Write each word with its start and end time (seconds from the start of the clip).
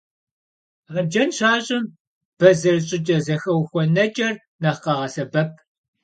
Арджэн 0.97 1.29
щащӏым, 1.37 1.83
бэзэр 2.37 2.77
щӏыкӏэ 2.87 3.17
зэхэухуэнэкӏэр 3.25 4.35
нэхъ 4.61 4.79
къагъэсэбэп. 4.83 5.51